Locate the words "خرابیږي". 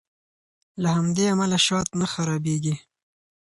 2.13-2.75